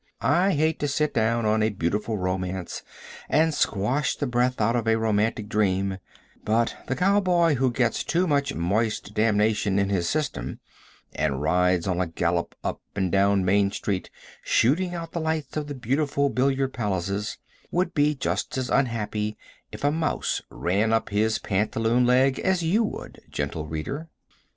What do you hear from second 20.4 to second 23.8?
ran up his pantaloon leg as you would, gentle